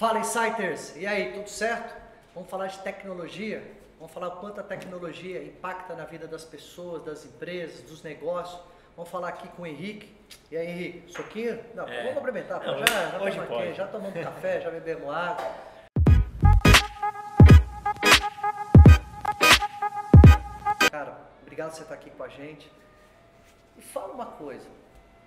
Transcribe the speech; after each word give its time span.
Fala 0.00 0.18
Insiders! 0.18 0.96
E 0.96 1.06
aí, 1.06 1.30
tudo 1.34 1.50
certo? 1.50 1.94
Vamos 2.34 2.48
falar 2.48 2.68
de 2.68 2.78
tecnologia? 2.78 3.62
Vamos 3.98 4.10
falar 4.10 4.28
o 4.28 4.36
quanto 4.40 4.58
a 4.58 4.62
tecnologia 4.62 5.42
impacta 5.42 5.94
na 5.94 6.06
vida 6.06 6.26
das 6.26 6.42
pessoas, 6.42 7.04
das 7.04 7.26
empresas, 7.26 7.82
dos 7.82 8.02
negócios. 8.02 8.58
Vamos 8.96 9.10
falar 9.10 9.28
aqui 9.28 9.46
com 9.48 9.60
o 9.60 9.66
Henrique. 9.66 10.10
E 10.50 10.56
aí, 10.56 10.68
Henrique, 10.68 11.12
soquinho? 11.12 11.62
Não, 11.74 11.86
é. 11.86 11.98
vamos 11.98 12.14
cumprimentar, 12.14 12.64
Não, 12.64 12.78
já, 12.78 12.86
já, 12.86 13.20
hoje 13.20 13.40
aqui, 13.40 13.74
já 13.74 13.86
tomamos 13.88 14.14
café, 14.24 14.62
já 14.62 14.70
bebemos 14.70 15.06
água. 15.06 15.54
Cara, 20.90 21.18
obrigado 21.42 21.68
por 21.68 21.76
você 21.76 21.82
estar 21.82 21.94
aqui 21.94 22.08
com 22.08 22.22
a 22.22 22.28
gente. 22.28 22.72
E 23.76 23.82
fala 23.82 24.14
uma 24.14 24.24
coisa. 24.24 24.66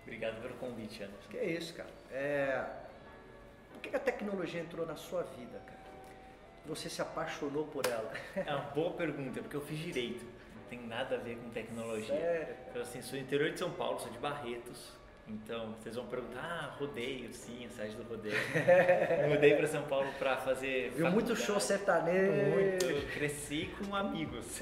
Obrigado 0.02 0.42
pelo 0.42 0.56
convite, 0.56 1.04
Anderson. 1.04 1.30
Que 1.30 1.38
é 1.38 1.46
isso, 1.46 1.76
cara. 1.76 1.90
É, 2.12 2.66
que 3.90 3.96
a 3.96 4.00
tecnologia 4.00 4.62
entrou 4.62 4.86
na 4.86 4.96
sua 4.96 5.24
vida, 5.24 5.60
cara? 5.66 5.84
Você 6.66 6.90
se 6.90 7.02
apaixonou 7.02 7.66
por 7.66 7.86
ela? 7.86 8.12
É 8.36 8.50
uma 8.50 8.66
boa 8.72 8.92
pergunta, 8.92 9.42
porque 9.42 9.56
eu 9.56 9.62
fiz 9.62 9.78
direito. 9.78 10.24
Não 10.56 10.64
tem 10.70 10.80
nada 10.88 11.16
a 11.16 11.20
ver 11.20 11.36
com 11.38 11.50
tecnologia. 11.50 12.16
Sério? 12.16 12.56
Eu 12.74 12.82
assim, 12.82 13.02
sou 13.02 13.20
do 13.20 13.24
interior 13.24 13.52
de 13.52 13.60
São 13.60 13.72
Paulo, 13.72 14.00
sou 14.00 14.12
de 14.12 14.18
Barretos. 14.18 14.92
Então, 15.28 15.74
vocês 15.74 15.96
vão 15.96 16.06
perguntar, 16.08 16.42
ah, 16.42 16.76
rodeio, 16.78 17.34
sim, 17.34 17.66
a 17.66 17.70
site 17.70 17.96
do 17.96 18.04
rodeio. 18.04 18.36
Mudei 19.30 19.56
para 19.56 19.68
São 19.68 19.84
Paulo 19.84 20.10
para 20.20 20.38
fazer. 20.38 20.92
Viu 20.92 21.10
muito 21.12 21.36
show 21.36 21.60
sertanejo. 21.60 22.50
Muito, 22.50 23.14
cresci 23.14 23.70
com 23.78 23.96
amigos. 23.96 24.60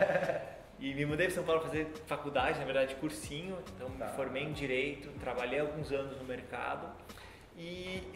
e 0.80 0.94
me 0.94 1.04
mudei 1.04 1.26
para 1.26 1.34
São 1.34 1.44
Paulo 1.44 1.60
para 1.60 1.70
fazer 1.70 1.92
faculdade, 2.06 2.58
na 2.58 2.64
verdade, 2.64 2.94
cursinho. 2.96 3.58
Então, 3.74 3.90
tá. 3.90 4.06
me 4.06 4.12
formei 4.12 4.44
em 4.44 4.52
direito, 4.52 5.10
trabalhei 5.20 5.60
alguns 5.60 5.92
anos 5.92 6.16
no 6.16 6.24
mercado 6.24 6.90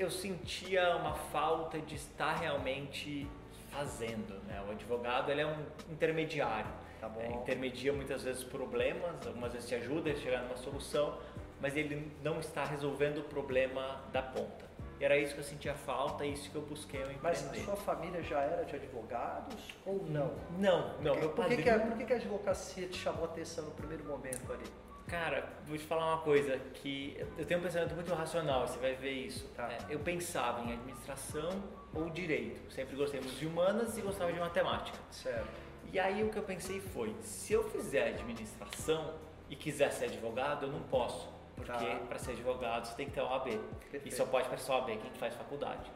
eu 0.02 0.10
sentia 0.10 0.96
uma 0.96 1.14
falta 1.14 1.78
de 1.78 1.94
estar 1.94 2.36
realmente 2.36 3.28
fazendo. 3.70 4.42
Né? 4.46 4.62
O 4.66 4.70
advogado 4.72 5.30
ele 5.30 5.40
é 5.42 5.46
um 5.46 5.64
intermediário. 5.90 6.70
Tá 7.00 7.12
é, 7.18 7.30
intermedia 7.30 7.92
muitas 7.92 8.22
vezes 8.22 8.42
problemas, 8.42 9.26
algumas 9.26 9.52
vezes 9.52 9.68
te 9.68 9.74
ajuda 9.74 10.10
a 10.10 10.16
chegar 10.16 10.42
numa 10.42 10.56
solução, 10.56 11.18
mas 11.60 11.76
ele 11.76 12.10
não 12.22 12.40
está 12.40 12.64
resolvendo 12.64 13.18
o 13.18 13.24
problema 13.24 14.02
da 14.12 14.22
ponta. 14.22 14.64
E 14.98 15.04
era 15.04 15.18
isso 15.18 15.34
que 15.34 15.40
eu 15.40 15.44
sentia 15.44 15.74
falta, 15.74 16.24
e 16.24 16.32
isso 16.32 16.50
que 16.50 16.56
eu 16.56 16.62
busquei 16.62 17.00
empreender. 17.00 17.20
Mas 17.22 17.50
a 17.50 17.54
sua 17.64 17.76
família 17.76 18.22
já 18.22 18.40
era 18.40 18.64
de 18.64 18.76
advogados 18.76 19.74
ou 19.84 20.02
não? 20.06 20.32
Não, 20.58 20.98
não. 21.00 21.14
Por 21.14 21.20
que, 21.20 21.20
meu 21.20 21.30
por 21.30 21.46
que, 21.48 21.62
que, 21.62 21.70
a, 21.70 21.78
por 21.78 21.96
que, 21.98 22.04
que 22.06 22.12
a 22.14 22.16
advocacia 22.16 22.88
te 22.88 22.98
chamou 22.98 23.24
a 23.24 23.26
atenção 23.26 23.64
no 23.66 23.72
primeiro 23.72 24.04
momento 24.04 24.50
ali? 24.50 24.64
Cara, 25.06 25.48
vou 25.66 25.78
te 25.78 25.84
falar 25.84 26.14
uma 26.14 26.22
coisa 26.22 26.58
que 26.74 27.16
eu 27.38 27.46
tenho 27.46 27.60
um 27.60 27.62
pensamento 27.62 27.94
muito 27.94 28.12
racional, 28.12 28.66
você 28.66 28.78
vai 28.78 28.94
ver 28.94 29.12
isso. 29.12 29.46
Tá. 29.54 29.70
É, 29.70 29.78
eu 29.88 30.00
pensava 30.00 30.60
em 30.62 30.72
administração 30.72 31.62
ou 31.94 32.10
direito. 32.10 32.70
Sempre 32.72 32.96
gostei 32.96 33.20
muito 33.20 33.38
de 33.38 33.46
humanas 33.46 33.96
e 33.96 34.00
gostava 34.00 34.32
de 34.32 34.40
matemática. 34.40 34.98
Certo. 35.10 35.46
E 35.92 35.98
aí 35.98 36.24
o 36.24 36.30
que 36.30 36.36
eu 36.36 36.42
pensei 36.42 36.80
foi, 36.80 37.14
se 37.22 37.52
eu 37.52 37.70
fizer 37.70 38.08
administração 38.08 39.14
e 39.48 39.54
quiser 39.54 39.92
ser 39.92 40.06
advogado, 40.06 40.66
eu 40.66 40.72
não 40.72 40.82
posso. 40.82 41.28
Porque 41.54 41.72
tá. 41.72 42.00
para 42.08 42.18
ser 42.18 42.32
advogado 42.32 42.86
você 42.86 42.96
tem 42.96 43.06
que 43.06 43.12
ter 43.12 43.20
OAB. 43.20 43.44
Perfeito. 43.90 44.08
E 44.08 44.12
só 44.12 44.26
pode 44.26 44.48
para 44.48 44.74
OAB 44.74 44.86
quem 44.86 45.10
faz 45.12 45.34
faculdade. 45.34 45.90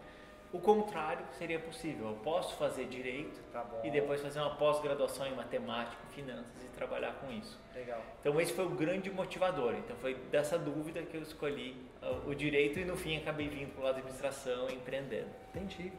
O 0.53 0.59
contrário 0.59 1.25
seria 1.39 1.61
possível. 1.61 2.09
Eu 2.09 2.17
posso 2.17 2.57
fazer 2.57 2.87
direito 2.87 3.41
tá 3.53 3.65
e 3.85 3.91
depois 3.91 4.21
fazer 4.21 4.41
uma 4.41 4.57
pós-graduação 4.57 5.27
em 5.27 5.35
matemática, 5.35 6.03
finanças 6.13 6.63
e 6.65 6.67
trabalhar 6.75 7.13
com 7.15 7.31
isso. 7.31 7.57
Legal. 7.73 8.03
Então 8.21 8.41
esse 8.41 8.53
foi 8.53 8.67
o 8.67 8.71
grande 8.71 9.11
motivador. 9.11 9.75
Então 9.75 9.97
foi 9.97 10.15
dessa 10.15 10.59
dúvida 10.59 11.03
que 11.03 11.17
eu 11.17 11.23
escolhi 11.23 11.77
uh, 12.03 12.29
o 12.29 12.35
direito 12.35 12.81
e 12.81 12.85
no 12.85 12.97
fim 12.97 13.17
acabei 13.17 13.49
vindo 13.49 13.73
para 13.75 13.81
o 13.81 13.85
lado 13.85 13.95
da 13.95 14.01
administração 14.01 14.69
e 14.69 14.75
empreendendo. 14.75 15.29
Entendi. 15.55 15.93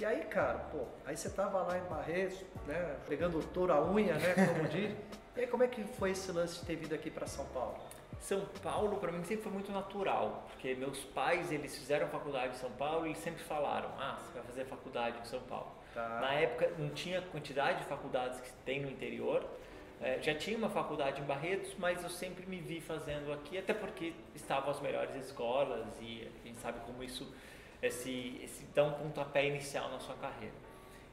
E 0.00 0.04
aí, 0.04 0.24
cara, 0.26 0.58
pô, 0.70 0.84
aí 1.04 1.16
você 1.16 1.28
tava 1.28 1.60
lá 1.62 1.76
em 1.76 1.82
Barretos, 1.82 2.44
né, 2.66 2.96
pegando 3.08 3.38
o 3.38 3.42
touro 3.42 3.72
a 3.72 3.84
unha, 3.84 4.14
né, 4.14 4.34
como 4.34 4.68
diz. 4.68 4.94
E 5.36 5.42
aí 5.42 5.46
como 5.46 5.62
é 5.62 5.68
que 5.68 5.84
foi 5.84 6.10
esse 6.10 6.32
lance 6.32 6.58
de 6.58 6.66
ter 6.66 6.74
vindo 6.74 6.92
aqui 6.92 7.12
para 7.12 7.24
São 7.24 7.44
Paulo? 7.46 7.78
São 8.20 8.44
Paulo 8.62 8.96
para 8.96 9.12
mim 9.12 9.22
sempre 9.24 9.44
foi 9.44 9.52
muito 9.52 9.72
natural, 9.72 10.46
porque 10.50 10.74
meus 10.74 10.98
pais 11.04 11.52
eles 11.52 11.76
fizeram 11.76 12.08
faculdade 12.08 12.54
em 12.54 12.58
São 12.58 12.70
Paulo 12.72 13.06
e 13.06 13.10
eles 13.10 13.18
sempre 13.18 13.42
falaram, 13.44 13.90
ah, 13.98 14.18
você 14.20 14.34
vai 14.34 14.42
fazer 14.42 14.64
faculdade 14.64 15.18
em 15.20 15.24
São 15.24 15.40
Paulo. 15.40 15.72
Tá. 15.94 16.20
Na 16.20 16.32
época 16.34 16.72
não 16.78 16.90
tinha 16.90 17.22
quantidade 17.22 17.78
de 17.78 17.84
faculdades 17.84 18.40
que 18.40 18.52
tem 18.64 18.80
no 18.80 18.90
interior, 18.90 19.44
é, 20.00 20.20
já 20.22 20.34
tinha 20.34 20.56
uma 20.56 20.68
faculdade 20.68 21.20
em 21.20 21.24
Barretos, 21.24 21.74
mas 21.76 22.02
eu 22.02 22.08
sempre 22.08 22.46
me 22.46 22.60
vi 22.60 22.80
fazendo 22.80 23.32
aqui, 23.32 23.58
até 23.58 23.74
porque 23.74 24.12
estavam 24.34 24.70
as 24.70 24.80
melhores 24.80 25.14
escolas 25.16 25.86
e 26.00 26.28
gente 26.58 26.60
sabe 26.60 26.80
como 26.80 27.02
isso 27.02 27.32
esse, 27.80 28.40
esse 28.42 28.64
dá 28.74 28.84
um 28.84 28.92
pontapé 28.92 29.46
inicial 29.46 29.88
na 29.90 30.00
sua 30.00 30.16
carreira. 30.16 30.54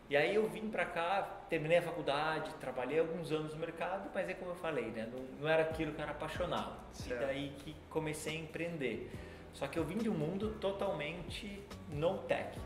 E 0.08 0.16
aí 0.16 0.36
eu 0.36 0.48
vim 0.48 0.70
para 0.70 0.86
cá, 0.86 1.24
terminei 1.50 1.80
a 1.80 1.82
faculdade, 1.82 2.54
trabalhei 2.60 3.00
alguns 3.00 3.32
anos 3.32 3.54
no 3.54 3.60
mercado, 3.60 4.10
mas 4.14 4.30
é 4.30 4.36
como 4.36 4.52
eu 4.52 4.56
falei, 4.56 4.86
né? 4.92 5.10
não, 5.12 5.24
não 5.40 5.48
era 5.48 5.64
aquilo 5.64 5.94
que 5.94 6.00
eu 6.00 6.04
era 6.04 6.12
apaixonado. 6.12 6.76
Certo. 6.92 7.24
E 7.24 7.26
daí 7.26 7.54
que 7.60 7.76
comecei 7.90 8.38
a 8.38 8.40
empreender. 8.40 9.12
Só 9.54 9.68
que 9.68 9.80
eu 9.80 9.84
vim 9.84 9.98
de 9.98 10.10
um 10.10 10.14
mundo 10.14 10.58
totalmente 10.60 11.64
no 11.90 12.20
tech. 12.20 12.60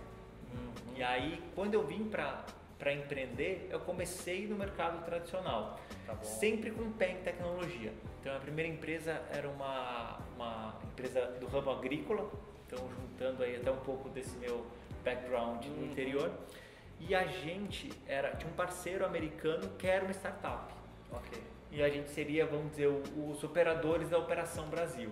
Uhum. 0.54 0.98
E 0.98 1.04
aí, 1.04 1.42
quando 1.56 1.76
eu 1.76 1.86
vim 1.86 2.10
para 2.10 2.94
empreender, 2.94 3.70
eu 3.72 3.80
comecei 3.80 4.48
no 4.48 4.58
mercado 4.58 5.06
tradicional, 5.06 5.80
tá 6.06 6.16
sempre 6.24 6.72
com 6.72 6.92
pé 6.92 7.12
em 7.12 7.18
tecnologia. 7.18 7.94
Então, 8.20 8.36
a 8.36 8.40
primeira 8.40 8.70
empresa 8.70 9.22
era 9.32 9.48
uma, 9.48 10.20
uma 10.36 10.76
empresa 10.92 11.26
do 11.40 11.48
ramo 11.48 11.72
agrícola, 11.72 12.30
então 12.66 12.80
juntando 12.90 13.44
aí 13.44 13.56
até 13.56 13.72
um 13.72 13.80
pouco 13.80 14.10
desse 14.10 14.36
meu 14.38 14.66
background 15.06 15.64
uhum. 15.66 15.72
no 15.72 15.86
interior. 15.86 16.34
E 17.00 17.16
a 17.16 17.26
gente 17.26 17.90
era 18.08 18.36
tinha 18.36 18.52
um 18.52 18.56
parceiro 18.56 19.06
americano 19.06 19.70
que 19.78 19.88
era 19.88 20.04
uma 20.04 20.14
startup. 20.14 20.74
Ok. 21.12 21.42
E 21.72 21.84
a 21.84 21.90
gente 21.90 22.10
seria, 22.10 22.46
vamos 22.46 22.72
dizer, 22.72 22.88
os 22.88 23.44
operadores 23.44 24.10
da 24.10 24.18
Operação 24.18 24.68
Brasil. 24.70 25.12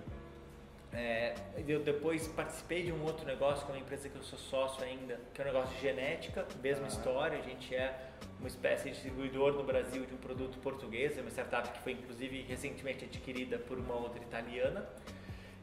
É, 0.92 1.36
eu 1.68 1.82
depois 1.82 2.28
participei 2.30 2.84
de 2.84 2.92
um 2.92 3.04
outro 3.04 3.26
negócio 3.26 3.66
com 3.66 3.74
uma 3.74 3.80
empresa 3.80 4.10
que 4.10 4.16
eu 4.16 4.24
sou 4.24 4.40
sócio 4.40 4.84
ainda, 4.84 5.20
que 5.34 5.42
é 5.42 5.44
um 5.44 5.48
negócio 5.48 5.76
de 5.76 5.82
genética, 5.82 6.48
mesma 6.62 6.86
ah. 6.86 6.88
história. 6.88 7.38
A 7.38 7.42
gente 7.42 7.76
é 7.76 7.96
uma 8.40 8.48
espécie 8.48 8.86
de 8.86 8.92
distribuidor 8.92 9.54
no 9.54 9.64
Brasil 9.64 10.06
de 10.06 10.14
um 10.14 10.18
produto 10.18 10.58
português, 10.60 11.18
é 11.18 11.22
uma 11.22 11.30
startup 11.30 11.70
que 11.70 11.80
foi 11.80 11.92
inclusive 11.92 12.42
recentemente 12.44 13.06
adquirida 13.06 13.60
por 13.60 13.78
uma 13.78 13.96
outra 13.96 14.22
italiana. 14.22 14.88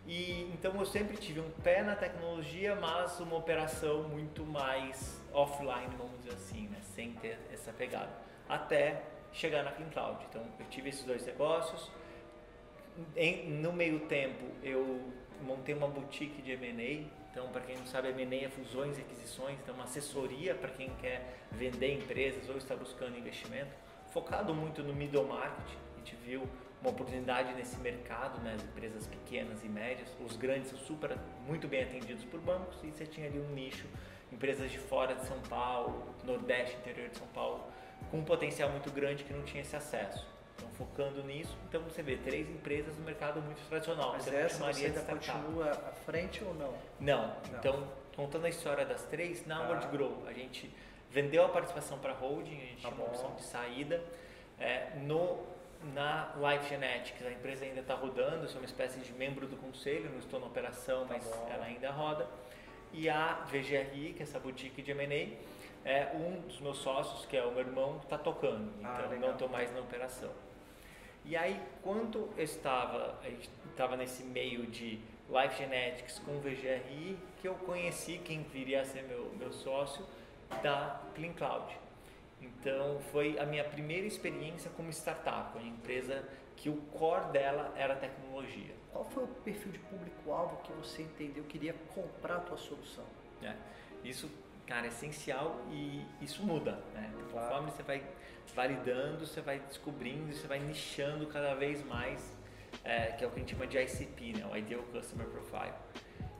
E 0.06 0.42
então 0.52 0.74
eu 0.78 0.84
sempre 0.84 1.16
tive 1.16 1.40
um 1.40 1.50
pé 1.62 1.82
na 1.82 1.96
tecnologia, 1.96 2.74
mas 2.76 3.18
uma 3.20 3.36
operação 3.36 4.02
muito 4.04 4.44
mais 4.44 5.20
offline, 5.32 5.94
vamos 5.96 6.18
dizer 6.18 6.34
assim, 6.34 6.68
né? 6.68 6.78
sem 6.82 7.12
ter 7.14 7.38
essa 7.50 7.72
pegada, 7.72 8.12
até 8.48 9.02
chegar 9.32 9.62
na 9.62 9.72
Clean 9.72 9.88
Cloud. 9.88 10.24
Então 10.28 10.42
eu 10.58 10.66
tive 10.66 10.90
esses 10.90 11.04
dois 11.04 11.24
negócios. 11.24 11.90
Em, 13.16 13.50
no 13.50 13.72
meio 13.72 14.00
tempo 14.00 14.44
eu 14.62 15.12
montei 15.42 15.74
uma 15.74 15.88
boutique 15.88 16.42
de 16.42 16.52
M&A. 16.52 17.24
Então, 17.30 17.48
para 17.48 17.62
quem 17.62 17.76
não 17.76 17.86
sabe, 17.86 18.10
M&A 18.10 18.44
é 18.44 18.48
fusões 18.48 18.96
e 18.96 19.00
aquisições, 19.00 19.58
então 19.60 19.74
uma 19.74 19.82
assessoria 19.82 20.54
para 20.54 20.68
quem 20.68 20.90
quer 21.00 21.36
vender 21.50 21.94
empresas 21.94 22.48
ou 22.48 22.56
está 22.56 22.76
buscando 22.76 23.18
investimento, 23.18 23.72
focado 24.12 24.54
muito 24.54 24.84
no 24.84 24.94
middle 24.94 25.26
market. 25.26 25.66
A 25.94 25.98
gente 25.98 26.14
viu 26.24 26.48
uma 26.84 26.90
oportunidade 26.90 27.54
nesse 27.54 27.78
mercado, 27.78 28.38
né, 28.42 28.52
as 28.54 28.62
empresas 28.62 29.06
pequenas 29.06 29.64
e 29.64 29.68
médias, 29.68 30.08
os 30.20 30.36
grandes 30.36 30.68
são 30.68 30.78
super 30.78 31.16
muito 31.46 31.66
bem 31.66 31.82
atendidos 31.82 32.22
por 32.24 32.38
bancos 32.40 32.76
e 32.84 32.90
você 32.90 33.06
tinha 33.06 33.26
ali 33.26 33.40
um 33.40 33.48
nicho, 33.54 33.86
empresas 34.30 34.70
de 34.70 34.78
fora 34.78 35.14
de 35.14 35.24
São 35.26 35.40
Paulo, 35.48 36.14
Nordeste, 36.24 36.76
interior 36.76 37.08
de 37.08 37.16
São 37.16 37.26
Paulo, 37.28 37.64
com 38.10 38.18
um 38.18 38.24
potencial 38.24 38.68
muito 38.68 38.90
grande 38.90 39.24
que 39.24 39.32
não 39.32 39.42
tinha 39.44 39.62
esse 39.62 39.74
acesso. 39.74 40.26
Então, 40.56 40.68
focando 40.72 41.24
nisso, 41.24 41.56
então 41.68 41.80
você 41.82 42.02
vê 42.02 42.16
três 42.18 42.48
empresas 42.48 42.96
no 42.98 43.04
mercado 43.04 43.40
muito 43.40 43.66
tradicional. 43.66 44.12
Mas 44.12 44.24
você 44.24 44.36
essa 44.36 44.72
você 44.72 44.86
ainda 44.86 45.00
continua 45.00 45.70
à 45.70 45.92
frente 46.04 46.44
ou 46.44 46.54
não? 46.54 46.74
não? 47.00 47.28
Não. 47.28 47.58
Então, 47.58 47.88
contando 48.14 48.44
a 48.44 48.48
história 48.48 48.84
das 48.84 49.02
três, 49.04 49.46
na 49.46 49.56
ah. 49.56 49.68
World 49.68 49.86
Grow, 49.88 50.22
a 50.28 50.32
gente 50.32 50.70
vendeu 51.10 51.46
a 51.46 51.48
participação 51.48 51.98
para 51.98 52.12
holding, 52.12 52.56
a 52.56 52.66
gente 52.66 52.82
tá 52.82 52.88
tinha 52.88 53.00
uma 53.00 53.06
opção 53.06 53.34
de 53.34 53.42
saída. 53.42 54.04
É, 54.60 54.90
no 54.98 55.53
na 55.92 56.32
Life 56.36 56.68
Genetics, 56.68 57.24
a 57.26 57.30
empresa 57.30 57.64
ainda 57.64 57.80
está 57.80 57.94
rodando, 57.94 58.48
sou 58.48 58.60
uma 58.60 58.66
espécie 58.66 59.00
de 59.00 59.12
membro 59.12 59.46
do 59.46 59.56
conselho, 59.56 60.10
não 60.10 60.18
estou 60.18 60.40
na 60.40 60.46
operação, 60.46 61.06
tá 61.06 61.14
mas 61.14 61.28
tá 61.28 61.48
ela 61.50 61.66
ainda 61.66 61.90
roda. 61.90 62.26
E 62.92 63.08
a 63.08 63.44
VGRI, 63.50 64.14
que 64.14 64.20
é 64.20 64.22
essa 64.22 64.38
boutique 64.38 64.80
de 64.80 64.92
M&A, 64.92 65.88
é 65.88 66.12
um 66.14 66.40
dos 66.40 66.60
meus 66.60 66.78
sócios, 66.78 67.26
que 67.26 67.36
é 67.36 67.44
o 67.44 67.50
meu 67.50 67.60
irmão, 67.60 68.00
está 68.02 68.16
tocando, 68.16 68.72
ah, 68.82 69.02
então 69.04 69.18
não 69.18 69.32
estou 69.32 69.48
mais 69.48 69.72
na 69.72 69.80
operação. 69.80 70.30
E 71.24 71.36
aí, 71.36 71.60
quando 71.82 72.30
eu 72.36 72.44
estava, 72.44 73.18
estava 73.70 73.96
nesse 73.96 74.22
meio 74.22 74.66
de 74.66 75.00
Life 75.28 75.56
Genetics 75.58 76.18
com 76.18 76.38
VGRI, 76.38 77.18
que 77.40 77.48
eu 77.48 77.54
conheci 77.54 78.18
quem 78.18 78.42
viria 78.42 78.82
a 78.82 78.84
ser 78.84 79.02
meu, 79.04 79.32
meu 79.38 79.52
sócio 79.52 80.06
da 80.62 81.00
Clean 81.14 81.32
Cloud. 81.32 81.83
Então 82.44 83.00
foi 83.12 83.38
a 83.38 83.46
minha 83.46 83.64
primeira 83.64 84.06
experiência 84.06 84.70
como 84.76 84.90
startup, 84.90 85.56
uma 85.56 85.66
empresa 85.66 86.24
que 86.56 86.68
o 86.68 86.76
core 86.92 87.32
dela 87.32 87.72
era 87.76 87.96
tecnologia. 87.96 88.74
Qual 88.92 89.04
foi 89.04 89.24
o 89.24 89.28
perfil 89.28 89.72
de 89.72 89.78
público-alvo 89.80 90.56
que 90.62 90.72
você 90.72 91.02
entendeu 91.02 91.44
queria 91.44 91.74
comprar 91.94 92.36
a 92.36 92.40
tua 92.40 92.56
solução? 92.56 93.04
É. 93.42 93.54
Isso, 94.04 94.30
cara, 94.66 94.86
é 94.86 94.88
essencial 94.88 95.60
e 95.70 96.04
isso 96.20 96.42
muda, 96.44 96.72
né? 96.94 97.10
Claro. 97.30 97.48
Conforme 97.48 97.70
você 97.70 97.82
vai 97.82 98.02
validando, 98.54 99.26
você 99.26 99.40
vai 99.40 99.58
descobrindo, 99.58 100.32
você 100.32 100.46
vai 100.46 100.58
nichando 100.58 101.26
cada 101.26 101.54
vez 101.54 101.84
mais, 101.84 102.36
é, 102.84 103.12
que 103.12 103.24
é 103.24 103.26
o 103.26 103.30
que 103.30 103.36
a 103.36 103.38
gente 103.40 103.52
chama 103.52 103.66
de 103.66 103.78
ICP, 103.78 104.38
né? 104.38 104.46
o 104.50 104.56
Ideal 104.56 104.82
Customer 104.92 105.26
Profile. 105.26 105.74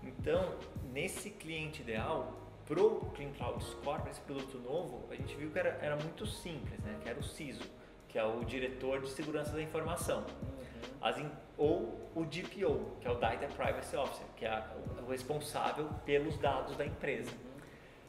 Então, 0.02 0.54
nesse 0.92 1.30
cliente 1.30 1.82
ideal, 1.82 2.43
pro 2.66 3.00
Clean 3.14 3.30
Cloud 3.32 3.62
Score, 3.64 4.00
para 4.02 4.10
esse 4.10 4.20
produto 4.20 4.58
novo, 4.58 5.06
a 5.10 5.14
gente 5.14 5.34
viu 5.36 5.50
que 5.50 5.58
era, 5.58 5.78
era 5.82 5.96
muito 5.96 6.26
simples, 6.26 6.78
né? 6.80 6.98
que 7.02 7.08
era 7.08 7.18
o 7.18 7.22
CISO, 7.22 7.62
que 8.08 8.18
é 8.18 8.24
o 8.24 8.44
Diretor 8.44 9.00
de 9.00 9.08
Segurança 9.10 9.52
da 9.52 9.62
Informação. 9.62 10.20
Uhum. 10.20 10.98
As 11.00 11.18
in- 11.18 11.30
ou 11.58 12.00
o 12.14 12.24
DPO, 12.24 12.96
que 13.00 13.06
é 13.06 13.10
o 13.10 13.14
Data 13.16 13.46
Privacy 13.48 13.96
Officer, 13.96 14.26
que 14.36 14.44
é 14.44 14.48
a- 14.50 14.72
o 15.06 15.10
responsável 15.10 15.88
pelos 16.06 16.36
dados 16.38 16.76
da 16.76 16.86
empresa. 16.86 17.30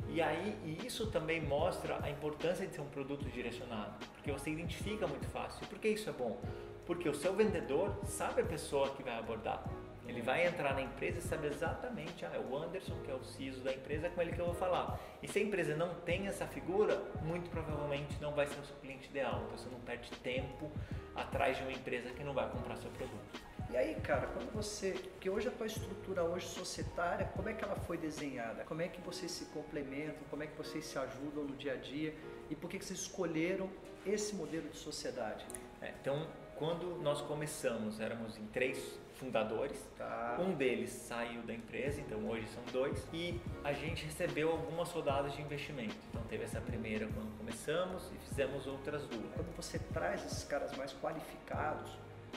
E 0.07 0.21
aí, 0.21 0.55
e 0.63 0.85
isso 0.85 1.09
também 1.11 1.41
mostra 1.41 1.97
a 2.03 2.09
importância 2.09 2.65
de 2.67 2.73
ser 2.73 2.81
um 2.81 2.87
produto 2.89 3.25
direcionado, 3.29 3.93
porque 4.13 4.31
você 4.31 4.51
identifica 4.51 5.07
muito 5.07 5.25
fácil. 5.27 5.63
E 5.63 5.67
por 5.67 5.79
que 5.79 5.87
isso 5.89 6.09
é 6.09 6.13
bom? 6.13 6.39
Porque 6.85 7.09
o 7.09 7.15
seu 7.15 7.33
vendedor 7.33 7.91
sabe 8.05 8.41
a 8.41 8.45
pessoa 8.45 8.89
que 8.91 9.01
vai 9.01 9.17
abordar. 9.17 9.63
Ele 10.07 10.21
vai 10.21 10.45
entrar 10.45 10.73
na 10.73 10.81
empresa 10.81 11.19
e 11.19 11.21
sabe 11.21 11.47
exatamente, 11.47 12.25
ah, 12.25 12.31
é 12.33 12.39
o 12.39 12.55
Anderson, 12.55 12.95
que 13.03 13.11
é 13.11 13.13
o 13.13 13.23
CISO 13.23 13.61
da 13.61 13.73
empresa, 13.73 14.07
é 14.07 14.09
com 14.09 14.21
ele 14.21 14.31
que 14.31 14.39
eu 14.39 14.45
vou 14.45 14.53
falar. 14.53 14.99
E 15.21 15.27
se 15.27 15.39
a 15.39 15.41
empresa 15.41 15.75
não 15.75 15.95
tem 16.01 16.27
essa 16.27 16.45
figura, 16.45 17.01
muito 17.23 17.49
provavelmente 17.49 18.15
não 18.21 18.31
vai 18.31 18.45
ser 18.45 18.59
o 18.59 18.65
seu 18.65 18.75
cliente 18.77 19.09
ideal. 19.09 19.43
Então 19.45 19.57
você 19.57 19.69
não 19.69 19.79
perde 19.79 20.11
tempo 20.23 20.71
atrás 21.15 21.57
de 21.57 21.63
uma 21.63 21.71
empresa 21.71 22.09
que 22.11 22.23
não 22.23 22.33
vai 22.33 22.49
comprar 22.49 22.77
seu 22.77 22.91
produto. 22.91 23.41
E 23.71 23.77
aí, 23.77 23.95
cara, 23.95 24.27
quando 24.27 24.51
você. 24.53 24.91
Porque 24.91 25.29
hoje 25.29 25.47
a 25.47 25.51
tua 25.51 25.65
estrutura 25.65 26.23
hoje 26.23 26.45
societária, 26.47 27.25
como 27.35 27.49
é 27.49 27.53
que 27.53 27.63
ela 27.63 27.75
foi 27.75 27.97
desenhada? 27.97 28.63
Como 28.63 28.81
é 28.81 28.87
que 28.87 29.01
vocês 29.01 29.31
se 29.31 29.45
complementam? 29.45 30.21
Como 30.29 30.43
é 30.43 30.47
que 30.47 30.55
vocês 30.55 30.85
se 30.85 30.97
ajudam 30.99 31.43
no 31.45 31.55
dia 31.55 31.73
a 31.73 31.75
dia? 31.75 32.13
E 32.49 32.55
por 32.55 32.69
que, 32.69 32.77
que 32.77 32.85
vocês 32.85 32.99
escolheram 32.99 33.69
esse 34.05 34.35
modelo 34.35 34.69
de 34.69 34.77
sociedade? 34.77 35.45
É, 35.81 35.93
então, 35.99 36.27
quando 36.55 37.01
nós 37.01 37.21
começamos, 37.21 37.99
éramos 37.99 38.37
em 38.37 38.45
três 38.47 38.99
fundadores. 39.15 39.77
Tá. 39.97 40.37
Um 40.39 40.53
deles 40.53 40.89
saiu 40.89 41.41
da 41.43 41.53
empresa, 41.53 41.99
então 42.01 42.25
hoje 42.27 42.47
são 42.47 42.63
dois, 42.71 43.05
e 43.13 43.39
a 43.63 43.73
gente 43.73 44.05
recebeu 44.05 44.51
algumas 44.51 44.91
rodadas 44.91 45.33
de 45.33 45.41
investimento. 45.41 45.95
Então 46.09 46.21
teve 46.23 46.43
essa 46.43 46.61
primeira 46.61 47.07
quando 47.07 47.37
começamos 47.37 48.11
e 48.13 48.17
fizemos 48.29 48.67
outras 48.67 49.05
duas. 49.07 49.33
Quando 49.33 49.55
você 49.55 49.79
traz 49.79 50.25
esses 50.25 50.43
caras 50.43 50.75
mais 50.77 50.93
qualificados, 50.93 51.89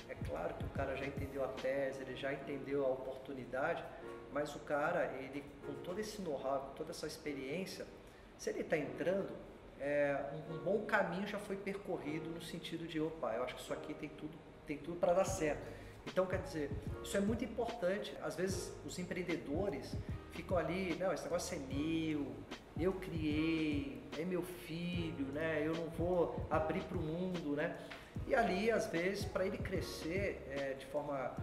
é 0.09 0.15
claro 0.15 0.55
que 0.55 0.65
o 0.65 0.69
cara 0.71 0.97
já 0.97 1.07
entendeu 1.07 1.45
a 1.45 1.49
tese, 1.49 2.03
ele 2.03 2.17
já 2.17 2.33
entendeu 2.33 2.85
a 2.85 2.89
oportunidade, 2.89 3.83
mas 4.33 4.55
o 4.55 4.59
cara, 4.61 5.07
ele 5.21 5.45
com 5.67 5.75
todo 5.83 5.99
esse 5.99 6.21
know-how, 6.23 6.61
com 6.61 6.75
toda 6.75 6.91
essa 6.91 7.07
experiência, 7.07 7.87
se 8.37 8.51
ele 8.51 8.61
está 8.61 8.77
entrando, 8.77 9.31
é, 9.81 10.17
um, 10.33 10.55
um 10.55 10.59
bom 10.59 10.85
caminho 10.87 11.27
já 11.27 11.39
foi 11.39 11.57
percorrido 11.57 12.29
no 12.31 12.43
sentido 12.43 12.87
de, 12.87 13.01
opa, 13.01 13.33
eu 13.35 13.45
acho 13.45 13.55
que 13.55 13.63
isso 13.63 13.73
aqui 13.73 13.95
tem 13.95 14.09
tudo, 14.09 14.33
tem 14.67 14.77
tudo 14.77 14.99
para 14.99 15.13
dar 15.13 15.25
certo. 15.25 15.79
Então, 16.09 16.27
quer 16.27 16.41
dizer, 16.41 16.71
isso 17.03 17.17
é 17.17 17.21
muito 17.21 17.45
importante. 17.45 18.15
Às 18.23 18.35
vezes, 18.35 18.73
os 18.85 18.99
empreendedores 18.99 19.95
ficam 20.33 20.57
ali, 20.57 20.97
não, 20.99 21.13
esse 21.13 21.25
negócio 21.25 21.57
é 21.57 21.75
meu, 21.75 22.27
eu 22.79 22.93
criei, 22.95 24.03
é 24.19 24.25
meu 24.25 24.43
filho, 24.43 25.27
né? 25.27 25.63
Eu 25.65 25.75
não 25.75 25.89
vou 25.91 26.47
abrir 26.51 26.83
para 26.83 26.99
o 26.99 27.03
mundo, 27.03 27.55
né? 27.55 27.77
E 28.27 28.35
ali, 28.35 28.71
às 28.71 28.87
vezes, 28.87 29.25
para 29.25 29.47
ele 29.47 29.59
crescer 29.59 30.47
é, 30.51 30.75
de 30.75 30.87
forma 30.87 31.37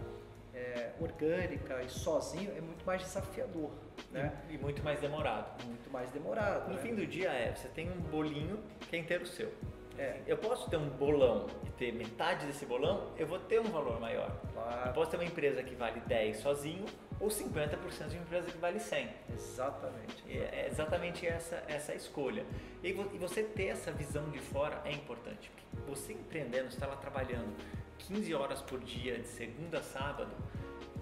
é, 0.54 0.92
orgânica 1.00 1.82
e 1.82 1.88
sozinho, 1.88 2.50
é 2.56 2.60
muito 2.60 2.84
mais 2.84 3.02
desafiador, 3.02 3.70
né? 4.10 4.32
E, 4.48 4.56
muito 4.56 4.82
mais 4.82 5.00
demorado. 5.00 5.64
Muito 5.64 5.90
mais 5.90 6.10
demorado. 6.10 6.68
No 6.68 6.76
né? 6.76 6.82
fim 6.82 6.94
do 6.94 7.06
dia 7.06 7.30
é, 7.30 7.54
você 7.54 7.68
tem 7.68 7.90
um 7.90 8.00
bolinho 8.00 8.58
que 8.88 8.96
é 8.96 8.98
inteiro 8.98 9.26
seu. 9.26 9.52
É. 9.98 10.20
Eu 10.26 10.36
posso 10.36 10.68
ter 10.70 10.76
um 10.76 10.88
bolão 10.88 11.46
e 11.66 11.70
ter 11.70 11.92
metade 11.92 12.46
desse 12.46 12.64
bolão, 12.66 13.10
eu 13.16 13.26
vou 13.26 13.38
ter 13.38 13.60
um 13.60 13.64
valor 13.70 13.98
maior. 14.00 14.30
Eu 14.44 14.50
Claro, 14.62 14.92
posso 14.94 15.10
ter 15.10 15.16
uma 15.16 15.24
empresa 15.24 15.62
que 15.62 15.74
vale 15.74 16.00
10 16.00 16.38
sozinho 16.38 16.84
ou 17.20 17.28
50% 17.28 18.08
de 18.08 18.16
uma 18.16 18.22
empresa 18.24 18.50
que 18.50 18.58
vale 18.58 18.78
100. 18.78 19.08
exatamente. 19.32 20.22
E 20.26 20.36
É 20.38 20.66
exatamente 20.70 21.26
essa, 21.26 21.62
essa 21.68 21.94
escolha. 21.94 22.44
E 22.82 22.92
vo- 22.92 23.08
você 23.18 23.42
ter 23.42 23.68
essa 23.68 23.90
visão 23.92 24.28
de 24.30 24.38
fora 24.38 24.80
é 24.84 24.92
importante. 24.92 25.50
Porque 25.70 25.90
você 25.90 26.12
empreendendo, 26.12 26.68
você 26.70 26.76
está 26.76 26.86
lá 26.86 26.96
trabalhando 26.96 27.54
15 27.98 28.34
horas 28.34 28.60
por 28.62 28.78
dia, 28.80 29.18
de 29.18 29.26
segunda 29.28 29.78
a 29.78 29.82
sábado, 29.82 30.30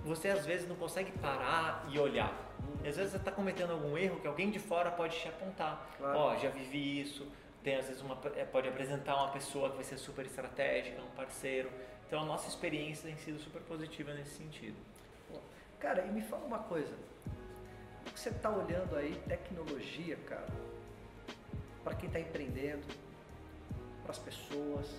você 0.05 0.29
às 0.29 0.45
vezes 0.47 0.69
não 0.69 0.77
consegue 0.77 1.11
parar 1.19 1.87
e 1.91 1.99
olhar. 1.99 2.33
E 2.83 2.89
às 2.89 2.97
vezes 2.97 3.13
você 3.13 3.17
está 3.19 3.33
cometendo 3.33 3.73
algum 3.73 3.97
erro 3.97 4.21
que 4.21 4.27
alguém 4.27 4.51
de 4.51 4.59
fora 4.59 4.91
pode 4.91 5.19
te 5.19 5.29
apontar. 5.29 5.91
Claro. 5.99 6.19
Ó, 6.19 6.37
já 6.37 6.51
vivi 6.51 7.01
isso. 7.01 7.27
Tem 7.65 7.77
às 7.77 7.87
vezes 7.87 8.03
uma, 8.03 8.17
é, 8.37 8.45
pode 8.45 8.69
apresentar 8.69 9.17
uma 9.17 9.33
pessoa 9.33 9.71
que 9.71 9.77
vai 9.77 9.85
ser 9.85 9.97
super 9.97 10.27
estratégica, 10.27 11.03
um 11.03 11.17
parceiro. 11.17 11.71
Então 12.07 12.21
a 12.23 12.25
nossa 12.25 12.47
experiência 12.47 13.09
tem 13.09 13.17
sido 13.17 13.41
super 13.41 13.63
positiva 13.63 14.13
nesse 14.13 14.37
sentido. 14.37 14.77
Cara, 15.81 16.05
e 16.05 16.13
me 16.13 16.23
fala 16.23 16.45
uma 16.45 16.59
coisa. 16.59 16.95
O 18.07 18.11
que 18.13 18.21
você 18.21 18.29
está 18.29 18.51
olhando 18.51 18.95
aí, 18.97 19.21
tecnologia, 19.27 20.17
cara, 20.27 20.47
para 21.83 21.95
quem 21.95 22.07
está 22.07 22.21
empreendendo, 22.21 22.85
para 24.03 24.13
as 24.13 24.19
pessoas, 24.19 24.95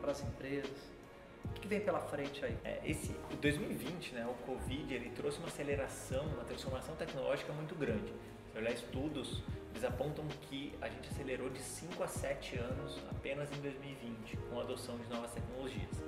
para 0.00 0.10
as 0.10 0.22
empresas, 0.22 0.96
o 1.44 1.48
que, 1.50 1.60
que 1.60 1.68
vem 1.68 1.80
pela 1.80 2.00
frente 2.00 2.44
aí? 2.44 2.56
É, 2.64 2.80
esse 2.84 3.12
o 3.30 3.36
2020, 3.36 4.14
né, 4.14 4.26
o 4.26 4.34
Covid, 4.46 4.92
ele 4.92 5.10
trouxe 5.10 5.38
uma 5.38 5.48
aceleração, 5.48 6.26
uma 6.26 6.44
transformação 6.44 6.96
tecnológica 6.96 7.52
muito 7.52 7.74
grande. 7.74 8.12
Olhar 8.56 8.72
estudos, 8.72 9.42
eles 9.72 9.84
apontam 9.84 10.26
que 10.48 10.72
a 10.80 10.88
gente 10.88 11.10
acelerou 11.10 11.50
de 11.50 11.60
5 11.60 12.02
a 12.02 12.06
7 12.06 12.56
anos 12.56 12.98
apenas 13.10 13.52
em 13.52 13.60
2020 13.60 14.34
com 14.48 14.58
a 14.58 14.62
adoção 14.62 14.96
de 14.96 15.06
novas 15.10 15.30
tecnologias. 15.32 16.02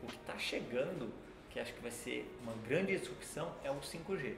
O 0.00 0.06
que 0.06 0.14
está 0.14 0.38
chegando, 0.38 1.12
que 1.48 1.58
acho 1.58 1.74
que 1.74 1.82
vai 1.82 1.90
ser 1.90 2.32
uma 2.44 2.52
grande 2.68 2.96
disrupção, 2.96 3.52
é 3.64 3.72
o 3.72 3.80
5G. 3.80 4.36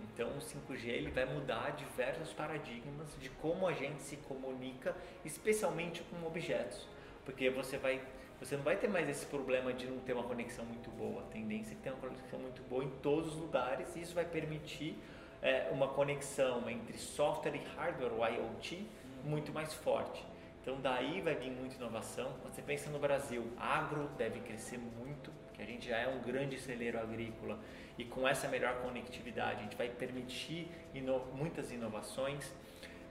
Então 0.00 0.28
o 0.36 0.38
5G 0.38 0.88
ele 0.88 1.10
vai 1.10 1.24
mudar 1.24 1.70
diversos 1.70 2.30
paradigmas 2.34 3.16
de 3.18 3.30
como 3.30 3.66
a 3.66 3.72
gente 3.72 4.02
se 4.02 4.18
comunica, 4.18 4.94
especialmente 5.24 6.02
com 6.02 6.26
objetos, 6.26 6.86
porque 7.24 7.48
você 7.48 7.78
vai 7.78 8.02
você 8.38 8.56
não 8.56 8.64
vai 8.64 8.76
ter 8.76 8.88
mais 8.88 9.08
esse 9.08 9.24
problema 9.26 9.72
de 9.72 9.86
não 9.86 10.00
ter 10.00 10.12
uma 10.14 10.24
conexão 10.24 10.64
muito 10.64 10.90
boa. 10.90 11.22
A 11.22 11.26
tendência 11.26 11.74
é 11.74 11.76
tenha 11.80 11.94
uma 11.94 12.00
conexão 12.00 12.40
muito 12.40 12.60
boa 12.68 12.82
em 12.84 12.90
todos 13.00 13.34
os 13.34 13.40
lugares 13.40 13.94
e 13.94 14.00
isso 14.00 14.14
vai 14.14 14.24
permitir 14.24 14.98
é, 15.42 15.68
uma 15.72 15.88
conexão 15.88 16.70
entre 16.70 16.96
software 16.96 17.56
e 17.56 17.76
hardware, 17.76 18.12
o 18.12 18.24
IoT, 18.24 18.86
muito 19.24 19.52
mais 19.52 19.74
forte. 19.74 20.24
Então 20.62 20.80
daí 20.80 21.20
vai 21.20 21.34
vir 21.34 21.50
muita 21.50 21.74
inovação. 21.74 22.32
Quando 22.40 22.54
você 22.54 22.62
pensa 22.62 22.88
no 22.88 23.00
Brasil, 23.00 23.44
agro 23.58 24.08
deve 24.16 24.38
crescer 24.40 24.78
muito, 24.78 25.32
porque 25.46 25.60
a 25.60 25.66
gente 25.66 25.88
já 25.88 25.98
é 25.98 26.06
um 26.06 26.20
grande 26.20 26.58
celeiro 26.58 27.00
agrícola 27.00 27.58
e 27.98 28.04
com 28.04 28.26
essa 28.26 28.46
melhor 28.48 28.80
conectividade 28.80 29.58
a 29.58 29.62
gente 29.64 29.76
vai 29.76 29.88
permitir 29.88 30.70
ino 30.94 31.18
muitas 31.34 31.72
inovações. 31.72 32.52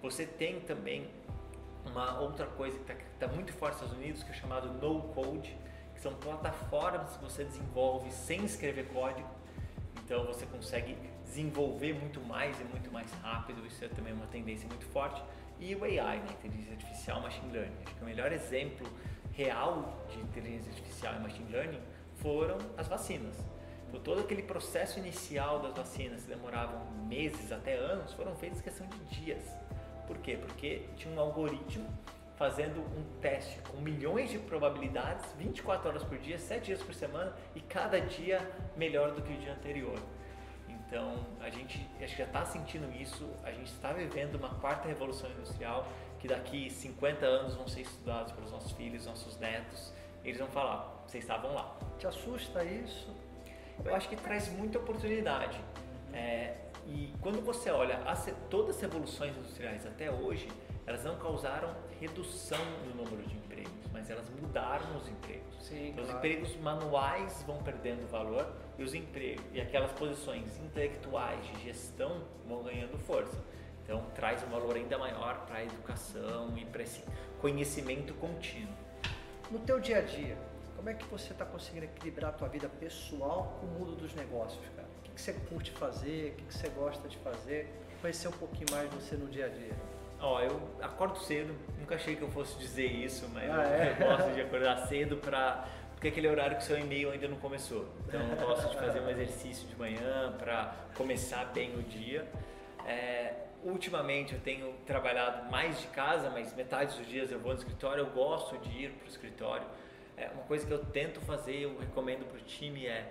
Você 0.01 0.25
tem 0.25 0.61
também 0.61 1.09
uma 1.85 2.21
outra 2.21 2.45
coisa 2.45 2.79
que 2.79 2.93
está 3.13 3.27
muito 3.27 3.51
forte 3.53 3.73
nos 3.73 3.83
Estados 3.83 3.97
Unidos, 3.97 4.23
que 4.23 4.31
é 4.31 4.33
chamado 4.33 4.69
no 4.69 5.09
code, 5.09 5.55
que 5.93 5.99
são 5.99 6.13
plataformas 6.15 7.17
que 7.17 7.23
você 7.23 7.43
desenvolve 7.43 8.09
sem 8.11 8.45
escrever 8.45 8.87
código. 8.87 9.29
Então 10.05 10.25
você 10.25 10.45
consegue 10.45 10.95
desenvolver 11.31 11.93
muito 11.93 12.19
mais 12.21 12.59
e 12.59 12.63
muito 12.65 12.91
mais 12.91 13.11
rápido. 13.23 13.65
Isso 13.65 13.83
é 13.85 13.87
também 13.87 14.13
uma 14.13 14.27
tendência 14.27 14.67
muito 14.67 14.85
forte. 14.85 15.23
E 15.59 15.73
o 15.73 15.83
AI, 15.83 16.19
né? 16.19 16.25
inteligência 16.39 16.73
artificial, 16.73 17.21
machine 17.21 17.51
learning. 17.51 17.75
Acho 17.85 17.95
que 17.95 18.01
o 18.01 18.05
melhor 18.05 18.31
exemplo 18.33 18.87
real 19.31 20.05
de 20.09 20.19
inteligência 20.19 20.71
artificial 20.71 21.15
e 21.15 21.19
machine 21.19 21.49
learning 21.49 21.81
foram 22.15 22.57
as 22.77 22.87
vacinas. 22.87 23.35
Então, 23.87 24.01
todo 24.01 24.21
aquele 24.21 24.43
processo 24.43 24.99
inicial 24.99 25.59
das 25.59 25.73
vacinas 25.73 26.23
que 26.23 26.29
demoravam 26.29 26.79
meses 27.07 27.51
até 27.51 27.75
anos 27.75 28.13
foram 28.13 28.35
feitos 28.35 28.59
em 28.59 28.63
questão 28.63 28.87
de 28.87 29.21
dias. 29.21 29.43
Por 30.07 30.17
quê? 30.17 30.37
Porque 30.37 30.83
tinha 30.97 31.13
um 31.13 31.19
algoritmo 31.19 31.87
fazendo 32.35 32.79
um 32.79 33.03
teste 33.21 33.59
com 33.69 33.77
milhões 33.77 34.31
de 34.31 34.39
probabilidades, 34.39 35.31
24 35.37 35.89
horas 35.89 36.03
por 36.03 36.17
dia, 36.17 36.39
7 36.39 36.65
dias 36.65 36.81
por 36.81 36.93
semana 36.93 37.33
e 37.55 37.61
cada 37.61 38.01
dia 38.01 38.39
melhor 38.75 39.11
do 39.11 39.21
que 39.21 39.31
o 39.31 39.37
dia 39.37 39.53
anterior. 39.53 39.99
Então 40.91 41.15
a 41.39 41.49
gente 41.49 41.87
acho 42.03 42.11
que 42.11 42.17
já 42.17 42.25
está 42.25 42.45
sentindo 42.45 42.91
isso, 43.01 43.25
a 43.45 43.51
gente 43.51 43.71
está 43.71 43.93
vivendo 43.93 44.35
uma 44.35 44.49
quarta 44.49 44.89
revolução 44.89 45.31
industrial 45.31 45.87
que 46.19 46.27
daqui 46.27 46.69
50 46.69 47.25
anos 47.25 47.55
vão 47.55 47.65
ser 47.65 47.81
estudados 47.81 48.33
pelos 48.33 48.51
nossos 48.51 48.73
filhos, 48.73 49.05
nossos 49.05 49.39
netos. 49.39 49.93
Eles 50.21 50.37
vão 50.37 50.49
falar, 50.49 51.01
vocês 51.07 51.23
estavam 51.23 51.53
lá. 51.53 51.79
Te 51.97 52.07
assusta 52.07 52.65
isso? 52.65 53.09
Eu 53.85 53.95
acho 53.95 54.09
que 54.09 54.17
traz 54.17 54.49
muita 54.49 54.79
oportunidade. 54.79 55.57
É, 56.11 56.57
e 56.85 57.13
quando 57.21 57.41
você 57.41 57.71
olha 57.71 57.97
as, 57.99 58.29
todas 58.49 58.75
as 58.75 58.81
revoluções 58.81 59.35
industriais 59.37 59.87
até 59.87 60.11
hoje, 60.11 60.49
elas 60.85 61.05
não 61.05 61.15
causaram 61.15 61.73
redução 62.01 62.59
no 62.85 63.03
número 63.03 63.23
de 63.23 63.35
empregos, 63.35 63.60
mas 64.01 64.09
elas 64.09 64.27
mudaram 64.41 64.97
os 64.97 65.07
empregos. 65.07 65.55
Sim, 65.61 65.89
Então, 65.89 66.03
os 66.03 66.09
claro. 66.09 66.25
empregos 66.25 66.55
manuais 66.57 67.43
vão 67.45 67.61
perdendo 67.61 68.09
valor 68.09 68.51
e 68.79 68.83
os 68.83 68.95
empregos 68.95 69.45
e 69.53 69.61
aquelas 69.61 69.91
posições 69.91 70.57
intelectuais 70.57 71.39
de 71.45 71.63
gestão 71.65 72.23
vão 72.47 72.63
ganhando 72.63 72.97
força. 72.97 73.37
Então, 73.83 74.03
traz 74.15 74.43
um 74.43 74.47
valor 74.47 74.75
ainda 74.75 74.97
maior 74.97 75.45
para 75.45 75.57
a 75.57 75.63
educação 75.63 76.57
e 76.57 76.65
para 76.65 76.81
esse 76.81 77.03
conhecimento 77.39 78.13
contínuo. 78.15 78.73
No 79.51 79.59
teu 79.59 79.79
dia 79.79 79.99
a 79.99 80.01
dia, 80.01 80.35
como 80.75 80.89
é 80.89 80.95
que 80.95 81.05
você 81.05 81.31
está 81.31 81.45
conseguindo 81.45 81.85
equilibrar 81.85 82.31
a 82.31 82.33
tua 82.33 82.47
vida 82.47 82.67
pessoal 82.67 83.55
com 83.59 83.67
o 83.67 83.69
mundo 83.69 83.95
dos 83.95 84.15
negócios, 84.15 84.63
cara? 84.75 84.87
O 84.99 85.01
que, 85.03 85.11
que 85.11 85.21
você 85.21 85.33
curte 85.33 85.69
fazer? 85.71 86.31
O 86.31 86.35
que, 86.37 86.43
que 86.45 86.53
você 86.55 86.69
gosta 86.69 87.07
de 87.07 87.17
fazer? 87.19 87.71
Conhecer 88.01 88.29
um 88.29 88.31
pouquinho 88.31 88.65
mais 88.71 88.91
você 88.91 89.15
no 89.15 89.27
dia 89.27 89.45
a 89.45 89.49
dia. 89.49 89.75
Ó, 90.21 90.39
eu 90.39 90.61
acordo 90.81 91.17
cedo, 91.19 91.53
nunca 91.79 91.95
achei 91.95 92.15
que 92.15 92.21
eu 92.21 92.29
fosse 92.29 92.57
dizer 92.59 92.85
isso, 92.85 93.27
mas 93.33 93.49
Ah, 93.49 93.55
eu, 93.55 93.61
é? 93.61 93.91
eu 93.99 94.07
gosto 94.07 94.33
de 94.33 94.41
acordar 94.41 94.77
cedo 94.87 95.17
para 95.17 95.65
porque 95.93 96.07
aquele 96.07 96.27
horário 96.27 96.57
que 96.57 96.63
seu 96.63 96.79
e-mail 96.79 97.11
ainda 97.11 97.27
não 97.27 97.37
começou. 97.37 97.87
Então 98.07 98.19
eu 98.19 98.35
gosto 98.37 98.69
de 98.71 98.75
fazer 98.77 98.99
um 99.01 99.09
exercício 99.09 99.67
de 99.67 99.75
manhã 99.75 100.33
para 100.39 100.73
começar 100.95 101.45
bem 101.53 101.75
o 101.75 101.83
dia. 101.83 102.27
É, 102.87 103.33
ultimamente 103.63 104.33
eu 104.33 104.39
tenho 104.39 104.73
trabalhado 104.87 105.51
mais 105.51 105.79
de 105.79 105.85
casa, 105.87 106.27
mas 106.31 106.55
metade 106.55 106.97
dos 106.97 107.07
dias 107.07 107.31
eu 107.31 107.39
vou 107.39 107.53
no 107.53 107.59
escritório. 107.59 108.01
Eu 108.01 108.09
gosto 108.09 108.57
de 108.57 108.85
ir 108.85 108.89
para 108.93 109.05
o 109.05 109.09
escritório. 109.09 109.67
É, 110.17 110.29
uma 110.29 110.41
coisa 110.43 110.65
que 110.65 110.73
eu 110.73 110.83
tento 110.85 111.21
fazer, 111.21 111.61
eu 111.61 111.77
recomendo 111.79 112.25
para 112.27 112.37
o 112.39 112.41
time 112.41 112.87
é 112.87 113.07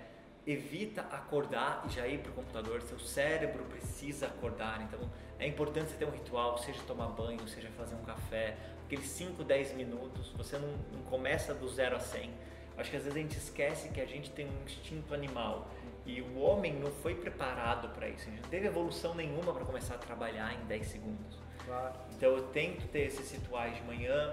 evita 0.52 1.02
acordar 1.02 1.84
e 1.86 1.92
já 1.92 2.06
ir 2.06 2.18
para 2.18 2.30
o 2.30 2.34
computador. 2.34 2.82
Seu 2.82 2.98
cérebro 2.98 3.64
precisa 3.64 4.26
acordar. 4.26 4.82
Então 4.82 5.00
é 5.38 5.46
importante 5.46 5.90
você 5.90 5.96
ter 5.96 6.04
um 6.04 6.10
ritual, 6.10 6.58
seja 6.58 6.80
tomar 6.86 7.08
banho, 7.08 7.46
seja 7.48 7.68
fazer 7.76 7.94
um 7.94 8.04
café, 8.04 8.56
aqueles 8.86 9.06
5, 9.06 9.44
10 9.44 9.74
minutos. 9.74 10.32
Você 10.36 10.58
não, 10.58 10.68
não 10.92 11.02
começa 11.04 11.54
do 11.54 11.68
zero 11.68 11.96
a 11.96 12.00
100. 12.00 12.30
Acho 12.76 12.90
que 12.90 12.96
às 12.96 13.04
vezes 13.04 13.16
a 13.16 13.20
gente 13.20 13.36
esquece 13.36 13.88
que 13.90 14.00
a 14.00 14.06
gente 14.06 14.30
tem 14.30 14.46
um 14.46 14.64
instinto 14.64 15.12
animal 15.12 15.68
e 16.06 16.20
o 16.22 16.38
homem 16.38 16.74
não 16.74 16.90
foi 16.90 17.14
preparado 17.14 17.88
para 17.90 18.08
isso. 18.08 18.28
A 18.28 18.30
gente 18.30 18.42
não 18.42 18.48
teve 18.48 18.66
evolução 18.66 19.14
nenhuma 19.14 19.52
para 19.52 19.64
começar 19.64 19.94
a 19.94 19.98
trabalhar 19.98 20.54
em 20.54 20.64
10 20.66 20.86
segundos. 20.86 21.38
Claro. 21.64 21.94
Então 22.16 22.30
eu 22.30 22.42
tento 22.48 22.86
ter 22.88 23.06
esses 23.06 23.30
rituais 23.30 23.76
de 23.76 23.82
manhã, 23.82 24.32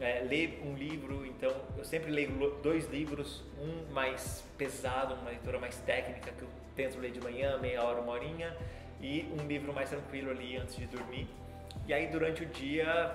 é, 0.00 0.20
ler 0.20 0.62
um 0.64 0.74
livro, 0.74 1.24
então 1.26 1.52
eu 1.76 1.84
sempre 1.84 2.10
leio 2.10 2.30
dois 2.62 2.88
livros, 2.90 3.42
um 3.60 3.92
mais 3.92 4.44
pesado, 4.58 5.14
uma 5.14 5.30
leitura 5.30 5.58
mais 5.58 5.76
técnica 5.78 6.30
que 6.32 6.42
eu 6.42 6.48
tento 6.74 6.98
ler 6.98 7.10
de 7.12 7.20
manhã, 7.20 7.56
meia 7.58 7.82
hora, 7.82 8.00
uma 8.00 8.12
horinha, 8.12 8.54
e 9.00 9.30
um 9.38 9.46
livro 9.46 9.72
mais 9.72 9.90
tranquilo 9.90 10.30
ali 10.30 10.56
antes 10.56 10.76
de 10.76 10.86
dormir. 10.86 11.26
E 11.86 11.94
aí 11.94 12.06
durante 12.08 12.42
o 12.42 12.46
dia, 12.46 13.14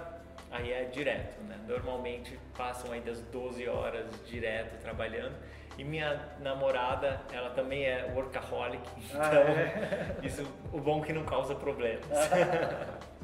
aí 0.51 0.71
é 0.71 0.85
direto, 0.85 1.41
né? 1.43 1.59
Normalmente 1.67 2.37
passam 2.57 2.91
aí 2.91 3.01
das 3.01 3.19
12 3.21 3.67
horas 3.67 4.05
direto 4.25 4.79
trabalhando. 4.81 5.35
E 5.77 5.83
minha 5.83 6.29
namorada, 6.41 7.21
ela 7.31 7.49
também 7.51 7.85
é 7.85 8.11
workaholic, 8.13 8.83
então 8.97 9.21
Ah, 9.21 9.35
é? 9.35 10.15
isso, 10.25 10.45
o 10.73 10.79
bom 10.79 11.01
é 11.01 11.05
que 11.05 11.13
não 11.13 11.23
causa 11.23 11.55
problemas. 11.55 12.05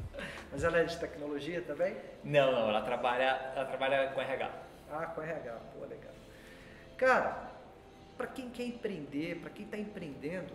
Mas 0.50 0.64
ela 0.64 0.78
é 0.78 0.84
de 0.84 0.98
tecnologia 0.98 1.62
também? 1.62 1.96
Não, 2.24 2.52
não, 2.52 2.68
ela 2.68 2.82
trabalha, 2.82 3.52
ela 3.54 3.64
trabalha 3.66 4.08
com 4.08 4.20
RH. 4.20 4.50
Ah, 4.90 5.06
com 5.06 5.22
RH, 5.22 5.52
pô, 5.74 5.84
legal. 5.84 6.12
Cara, 6.96 7.50
para 8.16 8.26
quem 8.26 8.50
quer 8.50 8.64
empreender, 8.64 9.40
para 9.40 9.50
quem 9.50 9.64
está 9.64 9.76
empreendendo, 9.76 10.52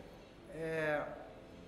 é, 0.53 1.01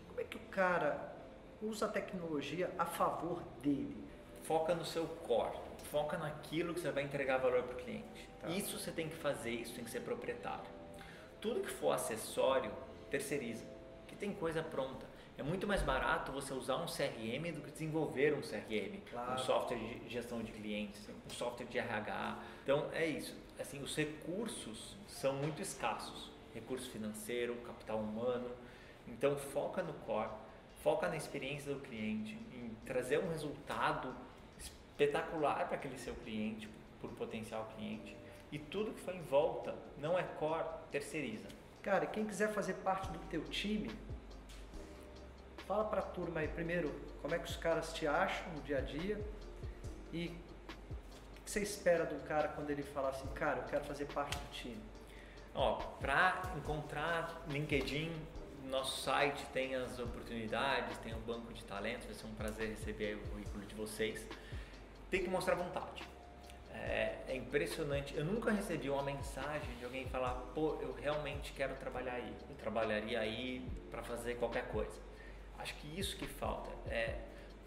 como 0.08 0.20
é 0.20 0.24
que 0.24 0.38
o 0.38 0.41
cara 0.51 1.13
usa 1.62 1.86
a 1.86 1.89
tecnologia 1.89 2.70
a 2.77 2.86
favor 2.86 3.41
dele? 3.62 4.03
Foca 4.44 4.75
no 4.75 4.86
seu 4.86 5.05
core, 5.08 5.58
foca 5.89 6.17
naquilo 6.17 6.74
que 6.74 6.79
você 6.79 6.91
vai 6.91 7.03
entregar 7.03 7.38
valor 7.38 7.63
para 7.63 7.75
o 7.75 7.77
cliente. 7.77 8.29
Tá. 8.41 8.50
Isso 8.50 8.77
você 8.77 8.91
tem 8.91 9.08
que 9.08 9.15
fazer, 9.15 9.51
isso 9.51 9.74
tem 9.74 9.84
que 9.84 9.89
ser 9.89 10.01
proprietário. 10.01 10.65
Tudo 11.39 11.62
que 11.62 11.72
for 11.72 11.91
acessório, 11.91 12.72
terceiriza, 13.10 13.65
que 14.08 14.15
tem 14.15 14.34
coisa 14.34 14.62
pronta. 14.62 15.05
É 15.38 15.44
muito 15.44 15.68
mais 15.68 15.82
barato 15.82 16.32
você 16.32 16.54
usar 16.54 16.77
um 16.77 16.86
CRM 16.86 17.51
do 17.54 17.62
que 17.62 17.72
desenvolver 17.72 18.34
um 18.34 18.42
CRM, 18.42 19.01
Claro. 19.12 19.34
um 19.34 19.38
software 19.38 19.77
de 19.77 20.10
gestão 20.10 20.42
de 20.42 20.51
clientes, 20.51 21.08
um 21.25 21.30
software 21.30 21.65
de 21.65 21.77
RH. 21.77 22.39
Então 22.63 22.89
é 22.94 23.06
isso. 23.06 23.36
Assim, 23.60 23.82
os 23.84 23.96
recursos 23.96 24.96
são 25.08 25.34
muito 25.34 25.62
escassos. 25.62 26.32
Recurso 26.54 26.89
financeiro, 26.89 27.56
capital 27.58 28.00
humano. 28.00 28.50
Então 29.08 29.36
foca 29.36 29.84
no 29.84 29.94
core, 29.94 30.30
foca 30.82 31.10
na 31.10 31.18
experiência 31.18 31.74
do 31.74 31.82
cliente, 31.82 32.34
em 32.54 32.74
trazer 32.86 33.20
um 33.20 33.30
resultado 33.30 34.15
espetacular 34.58 35.68
para 35.68 35.75
aquele 35.75 35.98
seu 35.98 36.15
cliente, 36.15 36.70
por 37.01 37.10
potencial 37.12 37.70
cliente. 37.75 38.15
E 38.51 38.58
tudo 38.58 38.94
que 38.94 39.01
for 39.01 39.13
em 39.13 39.22
volta 39.22 39.75
não 39.98 40.18
é 40.18 40.24
core, 40.24 40.65
terceiriza. 40.92 41.48
Cara, 41.82 42.06
quem 42.06 42.25
quiser 42.25 42.51
fazer 42.54 42.75
parte 42.75 43.10
do 43.12 43.20
teu 43.30 43.44
time, 43.46 43.92
fala 45.67 45.84
para 45.86 46.00
a 46.00 46.03
turma 46.03 46.41
aí 46.41 46.48
primeiro 46.48 46.93
como 47.22 47.34
é 47.34 47.39
que 47.39 47.45
os 47.45 47.57
caras 47.57 47.93
te 47.93 48.05
acham 48.07 48.51
no 48.53 48.62
dia 48.62 48.77
a 48.77 48.81
dia 48.81 49.19
e 50.13 50.27
o 51.39 51.43
que 51.43 51.51
você 51.51 51.62
espera 51.62 52.10
um 52.13 52.19
cara 52.27 52.48
quando 52.50 52.69
ele 52.69 52.84
fala 52.84 53.10
assim, 53.10 53.27
cara, 53.27 53.60
eu 53.60 53.63
quero 53.65 53.84
fazer 53.84 54.05
parte 54.05 54.38
do 54.38 54.51
time. 54.51 54.81
Ó, 55.53 55.75
para 56.00 56.53
encontrar 56.57 57.43
LinkedIn, 57.50 58.12
nosso 58.69 59.01
site 59.01 59.45
tem 59.53 59.75
as 59.75 60.00
oportunidades, 60.00 60.98
tem 61.00 61.13
o 61.13 61.19
banco 61.19 61.53
de 61.53 61.63
talentos, 61.63 62.05
vai 62.05 62.15
ser 62.15 62.25
um 62.25 62.34
prazer 62.34 62.69
receber 62.69 63.15
o 63.15 63.29
currículo 63.29 63.65
de 63.65 63.75
vocês. 63.75 64.25
Tem 65.12 65.24
que 65.24 65.29
mostrar 65.29 65.55
vontade. 65.55 66.03
É, 66.74 67.15
é 67.27 67.36
impressionante. 67.36 68.15
Eu 68.15 68.25
nunca 68.25 68.51
recebi 68.51 68.89
uma 68.89 69.03
mensagem 69.03 69.75
de 69.77 69.86
alguém 69.86 70.07
falar, 70.07 70.34
pô, 70.53 70.77
eu 70.81 70.93
realmente 70.93 71.53
quero 71.53 71.75
trabalhar 71.75 72.13
aí. 72.13 72.34
Eu 72.50 72.55
trabalharia 72.55 73.19
aí 73.19 73.65
para 73.91 74.03
fazer 74.03 74.36
qualquer 74.36 74.67
coisa. 74.69 75.00
Acho 75.65 75.74
que 75.77 76.00
isso 76.00 76.15
que 76.15 76.27
falta. 76.27 76.69
É, 76.88 77.15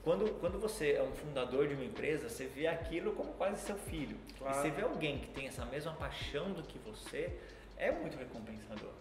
quando, 0.05 0.39
quando 0.39 0.57
você 0.61 0.93
é 0.93 1.03
um 1.03 1.11
fundador 1.11 1.67
de 1.67 1.75
uma 1.75 1.85
empresa, 1.85 2.29
você 2.29 2.47
vê 2.47 2.69
aquilo 2.69 3.13
como 3.17 3.33
quase 3.33 3.61
seu 3.61 3.75
filho. 3.77 4.17
Claro. 4.39 4.57
E 4.57 4.61
você 4.61 4.71
vê 4.71 4.83
alguém 4.83 5.19
que 5.19 5.27
tem 5.31 5.49
essa 5.49 5.65
mesma 5.65 5.93
paixão 5.95 6.53
do 6.53 6.63
que 6.63 6.79
você, 6.79 7.37
é 7.77 7.91
muito 7.91 8.17
recompensador. 8.17 8.93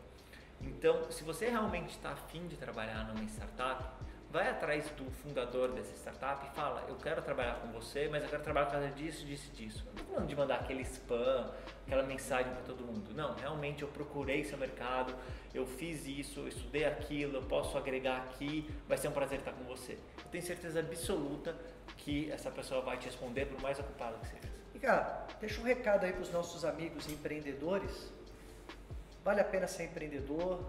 Então, 0.60 1.12
se 1.12 1.24
você 1.24 1.48
realmente 1.48 1.92
está 1.92 2.10
afim 2.10 2.48
de 2.48 2.58
trabalhar 2.58 3.08
numa 3.08 3.24
startup, 3.26 3.84
vai 4.32 4.50
atrás 4.50 4.90
do 4.92 5.10
fundador 5.12 5.72
dessa 5.72 5.96
startup 5.96 6.46
e 6.46 6.56
fala: 6.56 6.86
Eu 6.88 6.96
quero 6.96 7.22
trabalhar 7.22 7.56
com 7.62 7.68
você, 7.70 8.08
mas 8.10 8.24
eu 8.24 8.30
quero 8.30 8.44
trabalhar 8.44 8.66
por 8.66 8.74
causa 8.74 8.90
disso, 8.90 9.26
disso 9.26 9.52
disso. 9.52 9.84
Eu 9.86 9.86
não 9.86 9.94
estou 9.94 10.06
falando 10.14 10.30
de 10.30 10.36
mandar 10.36 10.56
aquele 10.56 10.82
spam, 10.84 11.52
aquela 11.86 12.04
mensagem 12.04 12.52
para 12.52 12.64
todo 12.64 12.84
mundo. 12.84 13.14
Não, 13.14 13.36
realmente 13.36 13.84
eu 13.84 13.88
procurei 13.88 14.44
seu 14.44 14.58
mercado, 14.58 15.14
eu 15.54 15.66
fiz 15.66 16.06
isso, 16.06 16.42
eu 16.42 16.48
estudei 16.48 16.86
aquilo, 16.86 17.38
eu 17.38 17.44
posso 17.44 17.78
agregar 17.78 18.18
aqui, 18.18 18.70
vai 18.88 18.98
ser 18.98 19.08
um 19.08 19.12
prazer 19.14 19.40
estar 19.40 19.54
com 19.54 19.64
você. 19.64 19.94
Eu 19.94 20.32
tenho 20.32 20.44
certeza 20.44 20.80
absoluta 20.80 21.56
que 21.98 22.30
essa 22.32 22.52
pessoa 22.52 22.82
vai 22.82 22.98
te 22.98 23.06
responder 23.06 23.46
por 23.46 23.62
mais 23.62 23.80
ocupado 23.80 24.20
que 24.20 24.28
seja. 24.28 24.58
E 24.76 24.80
cara, 24.80 25.26
deixa 25.40 25.60
um 25.60 25.64
recado 25.64 26.06
aí 26.06 26.12
para 26.12 26.22
os 26.22 26.32
nossos 26.32 26.64
amigos 26.64 27.10
empreendedores. 27.10 28.12
Vale 29.24 29.42
a 29.42 29.44
pena 29.44 29.68
ser 29.68 29.86
empreendedor? 29.86 30.64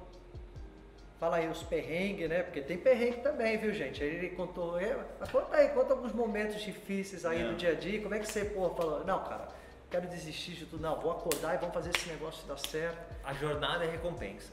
Fala 1.19 1.39
aí 1.39 1.49
os 1.49 1.65
perrengues, 1.65 2.29
né? 2.29 2.45
Porque 2.45 2.61
tem 2.61 2.79
perrengue 2.79 3.21
também, 3.21 3.59
viu, 3.59 3.75
gente? 3.75 4.03
Aí 4.03 4.09
ele 4.09 4.31
contou, 4.31 4.79
é, 4.79 4.95
conta 5.33 5.57
aí, 5.57 5.69
conta 5.71 5.93
alguns 5.95 6.13
momentos 6.13 6.63
difíceis 6.63 7.25
aí 7.25 7.43
Não. 7.43 7.51
do 7.51 7.57
dia 7.57 7.73
a 7.73 7.75
dia. 7.75 8.01
Como 8.01 8.15
é 8.15 8.21
que 8.21 8.27
você, 8.27 8.45
pô, 8.45 8.71
falou, 8.71 9.05
não, 9.05 9.25
cara, 9.25 9.49
quero 9.91 10.07
desistir 10.07 10.53
de 10.53 10.67
tudo, 10.67 10.81
não, 10.81 11.01
vou 11.01 11.11
acordar 11.11 11.55
e 11.55 11.59
vamos 11.59 11.75
fazer 11.75 11.91
esse 11.97 12.09
negócio 12.09 12.47
dar 12.47 12.59
certo. 12.59 12.99
a 13.25 13.35
jornada 13.35 13.85
é 13.85 13.91
recompensa. 13.91 14.53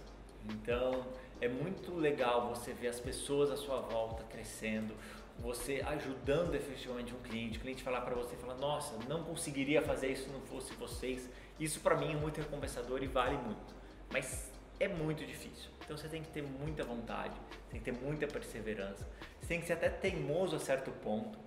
Então 0.50 1.06
é 1.40 1.48
muito 1.48 1.94
legal 1.96 2.50
você 2.50 2.74
ver 2.74 2.88
as 2.88 3.00
pessoas 3.00 3.52
à 3.52 3.58
sua 3.58 3.82
volta 3.82 4.24
crescendo, 4.24 4.96
você 5.40 5.84
ajudando 5.86 6.56
efetivamente 6.56 7.14
um 7.14 7.20
cliente, 7.20 7.58
o 7.58 7.62
cliente 7.62 7.84
falar 7.84 8.02
para 8.02 8.16
você, 8.16 8.36
falar, 8.38 8.56
nossa, 8.56 8.96
não 9.08 9.24
conseguiria 9.24 9.82
fazer 9.82 10.08
isso 10.12 10.24
se 10.26 10.30
não 10.30 10.42
fosse 10.42 10.74
vocês. 10.76 11.30
Isso 11.60 11.80
para 11.80 11.96
mim 11.96 12.14
é 12.14 12.16
muito 12.16 12.40
recompensador 12.40 13.04
e 13.04 13.08
vale 13.08 13.38
muito, 13.38 13.76
mas 14.12 14.52
é 14.80 14.88
muito 14.88 15.26
difícil. 15.26 15.70
Então 15.84 15.98
você 15.98 16.08
tem 16.08 16.22
que 16.24 16.30
ter 16.30 16.42
muita 16.42 16.84
vontade, 16.84 17.34
tem 17.70 17.80
que 17.80 17.92
ter 17.92 17.98
muita 17.98 18.28
perseverança, 18.28 19.08
você 19.40 19.48
tem 19.48 19.60
que 19.62 19.68
ser 19.68 19.74
até 19.74 19.90
teimoso 19.90 20.56
a 20.56 20.60
certo 20.60 20.92
ponto 20.92 21.38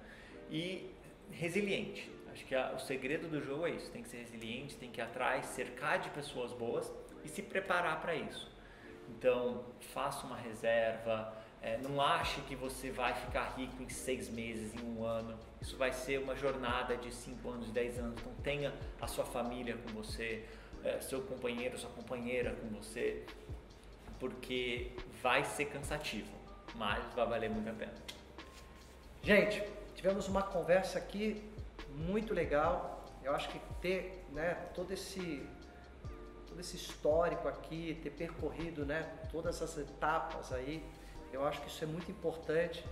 e 0.50 0.90
resiliente. 1.30 2.10
Acho 2.32 2.44
que 2.44 2.54
a- 2.54 2.72
o 2.72 2.78
segredo 2.78 3.28
do 3.28 3.40
jogo 3.42 3.66
é 3.66 3.70
isso, 3.70 3.90
tem 3.90 4.02
que 4.02 4.08
ser 4.08 4.18
resiliente, 4.18 4.76
tem 4.76 4.90
que 4.90 5.00
ir 5.00 5.02
atrás, 5.02 5.46
cercar 5.46 5.98
de 5.98 6.08
pessoas 6.10 6.52
boas 6.52 6.90
e 7.24 7.28
se 7.28 7.42
preparar 7.42 8.00
para 8.00 8.14
isso. 8.14 8.50
Então, 9.08 9.64
faça 9.92 10.26
uma 10.26 10.36
reserva, 10.36 11.34
eh, 11.62 11.78
não 11.78 12.00
ache 12.00 12.40
que 12.42 12.54
você 12.54 12.90
vai 12.90 13.14
ficar 13.14 13.54
rico 13.56 13.82
em 13.82 13.88
seis 13.88 14.28
meses, 14.28 14.74
em 14.74 14.84
um 14.86 15.02
ano. 15.04 15.36
Isso 15.60 15.76
vai 15.76 15.92
ser 15.92 16.18
uma 16.20 16.36
jornada 16.36 16.96
de 16.96 17.12
cinco 17.12 17.50
anos, 17.50 17.70
dez 17.72 17.98
anos. 17.98 18.20
Então, 18.20 18.32
tenha 18.44 18.72
a 19.00 19.06
sua 19.06 19.24
família 19.24 19.76
com 19.76 19.88
você, 19.94 20.44
eh, 20.84 21.00
seu 21.00 21.20
companheiro, 21.22 21.78
sua 21.78 21.90
companheira 21.90 22.54
com 22.54 22.68
você, 22.68 23.24
porque 24.18 24.92
vai 25.22 25.44
ser 25.44 25.66
cansativo, 25.66 26.30
mas 26.74 27.02
vai 27.14 27.26
valer 27.26 27.50
muito 27.50 27.68
a 27.68 27.72
pena. 27.72 27.94
Gente, 29.22 29.62
tivemos 29.94 30.28
uma 30.28 30.42
conversa 30.42 30.98
aqui 30.98 31.42
muito 31.94 32.32
legal. 32.32 33.04
Eu 33.22 33.34
acho 33.34 33.48
que 33.48 33.60
ter 33.80 34.24
né, 34.32 34.54
todo, 34.74 34.92
esse, 34.92 35.46
todo 36.46 36.60
esse 36.60 36.76
histórico 36.76 37.48
aqui, 37.48 37.98
ter 38.02 38.10
percorrido 38.10 38.86
né, 38.86 39.02
todas 39.30 39.60
as 39.60 39.76
etapas 39.76 40.52
aí, 40.52 40.82
eu 41.32 41.46
acho 41.46 41.60
que 41.60 41.68
isso 41.68 41.84
é 41.84 41.86
muito 41.86 42.10
importante 42.10 42.84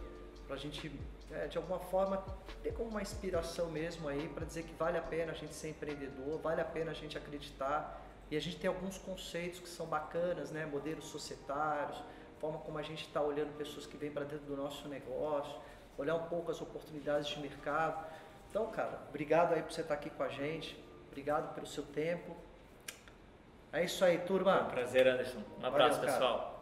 para 0.46 0.56
a 0.56 0.58
gente, 0.58 0.92
é, 1.36 1.46
de 1.46 1.56
alguma 1.56 1.78
forma, 1.78 2.24
ter 2.62 2.72
como 2.72 2.88
uma 2.90 3.02
inspiração 3.02 3.66
mesmo 3.70 4.08
aí 4.08 4.28
para 4.28 4.44
dizer 4.44 4.62
que 4.64 4.74
vale 4.74 4.98
a 4.98 5.02
pena 5.02 5.32
a 5.32 5.34
gente 5.34 5.54
ser 5.54 5.70
empreendedor, 5.70 6.38
vale 6.38 6.60
a 6.60 6.64
pena 6.64 6.90
a 6.90 6.94
gente 6.94 7.16
acreditar. 7.16 8.02
E 8.30 8.36
a 8.36 8.40
gente 8.40 8.56
tem 8.56 8.68
alguns 8.68 8.98
conceitos 8.98 9.60
que 9.60 9.68
são 9.68 9.86
bacanas, 9.86 10.50
né? 10.50 10.66
Modelos 10.66 11.04
societários, 11.06 12.02
forma 12.40 12.58
como 12.58 12.78
a 12.78 12.82
gente 12.82 13.06
está 13.06 13.20
olhando 13.20 13.56
pessoas 13.56 13.86
que 13.86 13.96
vêm 13.96 14.10
para 14.10 14.24
dentro 14.24 14.46
do 14.46 14.56
nosso 14.56 14.88
negócio, 14.88 15.54
olhar 15.96 16.14
um 16.16 16.24
pouco 16.24 16.50
as 16.50 16.60
oportunidades 16.60 17.28
de 17.28 17.38
mercado. 17.38 18.04
Então, 18.50 18.66
cara, 18.70 19.00
obrigado 19.08 19.54
aí 19.54 19.62
por 19.62 19.72
você 19.72 19.82
estar 19.82 19.94
aqui 19.94 20.10
com 20.10 20.22
a 20.22 20.28
gente, 20.28 20.82
obrigado 21.08 21.54
pelo 21.54 21.66
seu 21.66 21.84
tempo. 21.84 22.36
É 23.72 23.84
isso 23.84 24.04
aí, 24.04 24.18
turma. 24.18 24.58
Foi 24.58 24.66
um 24.66 24.70
prazer, 24.70 25.06
Anderson. 25.06 25.42
Um 25.60 25.66
abraço, 25.66 26.00
Valeu, 26.00 26.12
pessoal. 26.12 26.55